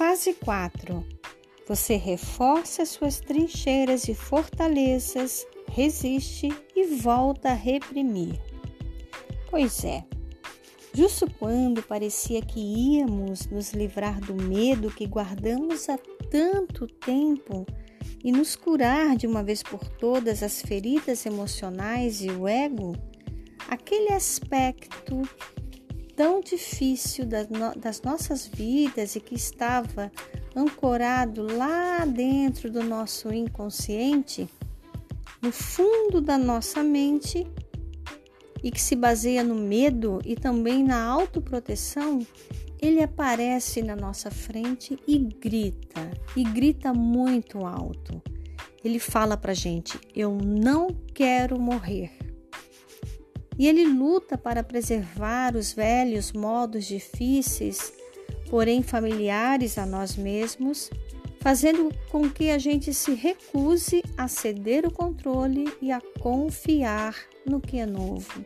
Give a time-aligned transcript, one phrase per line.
[0.00, 1.06] fase 4,
[1.68, 8.40] você reforça suas trincheiras e fortalezas, resiste e volta a reprimir.
[9.50, 10.02] Pois é,
[10.94, 15.98] justo quando parecia que íamos nos livrar do medo que guardamos há
[16.30, 17.66] tanto tempo
[18.24, 22.96] e nos curar de uma vez por todas as feridas emocionais e o ego,
[23.68, 25.20] aquele aspecto
[26.20, 30.12] tão difícil das, no das nossas vidas e que estava
[30.54, 34.46] ancorado lá dentro do nosso inconsciente,
[35.40, 37.46] no fundo da nossa mente,
[38.62, 42.18] e que se baseia no medo e também na autoproteção,
[42.78, 48.22] ele aparece na nossa frente e grita, e grita muito alto.
[48.84, 52.19] Ele fala pra gente: Eu não quero morrer.
[53.60, 57.92] E ele luta para preservar os velhos modos difíceis,
[58.48, 60.88] porém familiares a nós mesmos,
[61.40, 67.60] fazendo com que a gente se recuse a ceder o controle e a confiar no
[67.60, 68.42] que é novo.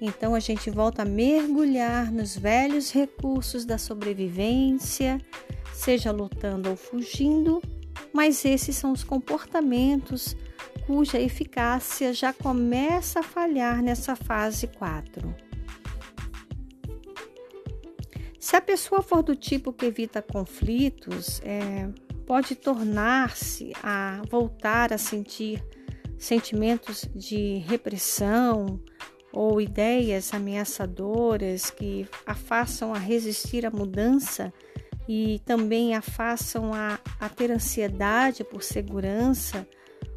[0.00, 5.20] Então a gente volta a mergulhar nos velhos recursos da sobrevivência,
[5.74, 7.60] seja lutando ou fugindo,
[8.12, 10.36] mas esses são os comportamentos
[10.86, 15.34] cuja eficácia já começa a falhar nessa fase 4.
[18.38, 21.88] Se a pessoa for do tipo que evita conflitos, é,
[22.24, 25.60] pode tornar-se a voltar a sentir
[26.16, 28.80] sentimentos de repressão
[29.32, 34.52] ou ideias ameaçadoras que a façam a resistir à mudança
[35.08, 39.66] e também a façam a, a ter ansiedade por segurança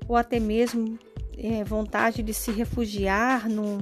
[0.10, 0.98] ou até mesmo
[1.38, 3.80] é, vontade de se refugiar num,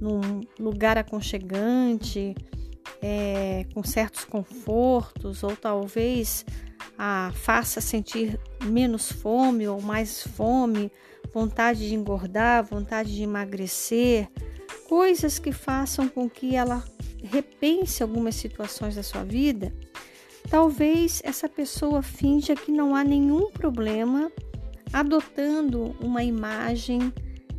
[0.00, 2.34] num lugar aconchegante,
[3.00, 6.44] é, com certos confortos, ou talvez
[6.98, 10.90] a faça sentir menos fome ou mais fome,
[11.32, 14.28] vontade de engordar, vontade de emagrecer,
[14.88, 16.84] coisas que façam com que ela
[17.22, 19.72] repense algumas situações da sua vida,
[20.50, 24.32] talvez essa pessoa finja que não há nenhum problema,
[24.92, 27.12] adotando uma imagem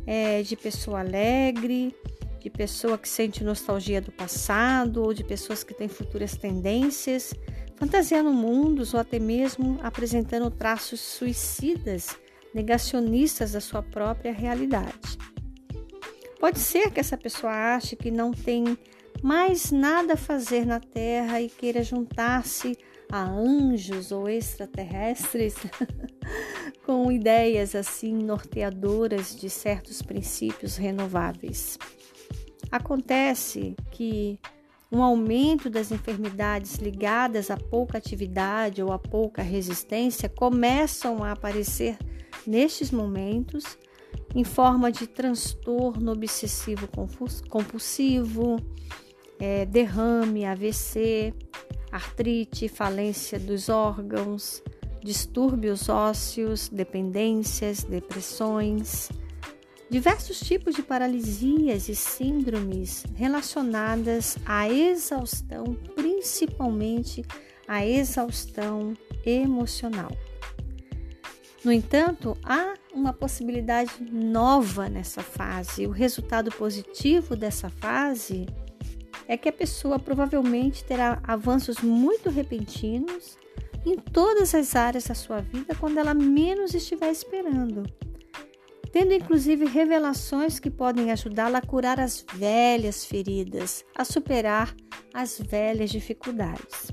[0.06, 1.94] é, de pessoa alegre,
[2.40, 7.32] de pessoa que sente nostalgia do passado ou de pessoas que têm futuras tendências,
[7.76, 12.16] fantasiando mundos ou até mesmo apresentando traços suicidas,
[12.52, 15.18] negacionistas da sua própria realidade.
[16.40, 18.76] Pode ser que essa pessoa ache que não tem
[19.22, 22.76] mais nada a fazer na Terra e queira juntar-se
[23.10, 25.54] a anjos ou extraterrestres
[26.84, 31.78] com ideias assim norteadoras de certos princípios renováveis.
[32.70, 34.38] Acontece que
[34.90, 41.96] um aumento das enfermidades ligadas a pouca atividade ou a pouca resistência começam a aparecer
[42.46, 43.78] nestes momentos
[44.34, 46.88] em forma de transtorno obsessivo
[47.48, 48.56] compulsivo,
[49.38, 51.34] é, derrame, AVC,
[51.90, 54.62] artrite, falência dos órgãos,
[55.02, 59.10] distúrbios ósseos, dependências, depressões,
[59.90, 67.24] diversos tipos de paralisias e síndromes relacionadas à exaustão, principalmente
[67.68, 68.94] à exaustão
[69.26, 70.10] emocional.
[71.64, 75.86] No entanto, há uma possibilidade nova nessa fase.
[75.86, 78.46] O resultado positivo dessa fase
[79.28, 83.38] é que a pessoa provavelmente terá avanços muito repentinos
[83.84, 87.82] em todas as áreas da sua vida quando ela menos estiver esperando,
[88.92, 94.74] tendo inclusive revelações que podem ajudá-la a curar as velhas feridas, a superar
[95.12, 96.92] as velhas dificuldades.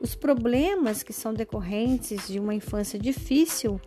[0.00, 3.80] Os problemas que são decorrentes de uma infância difícil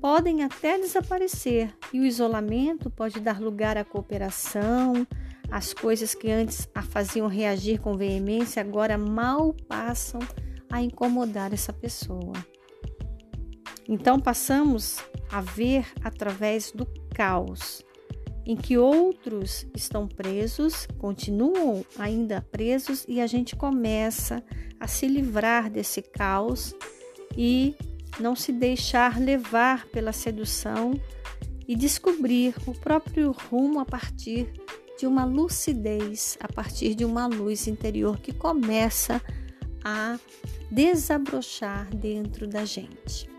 [0.00, 5.06] podem até desaparecer e o isolamento pode dar lugar à cooperação.
[5.50, 10.20] As coisas que antes a faziam reagir com veemência agora mal passam
[10.72, 12.32] a incomodar essa pessoa.
[13.88, 14.98] Então passamos
[15.30, 17.84] a ver através do caos
[18.44, 24.42] em que outros estão presos, continuam ainda presos e a gente começa
[24.80, 26.74] a se livrar desse caos
[27.36, 27.74] e
[28.18, 30.92] não se deixar levar pela sedução
[31.68, 34.52] e descobrir o próprio rumo a partir
[34.98, 39.22] de uma lucidez, a partir de uma luz interior que começa
[39.84, 40.18] a
[40.70, 43.30] desabrochar dentro da gente.